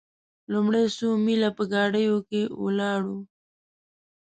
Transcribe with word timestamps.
لومړي 0.51 0.83
څو 0.97 1.07
میله 1.25 1.49
په 1.57 1.63
ګاډیو 1.71 2.17
کې 2.29 2.41
ولاړو. 2.63 3.17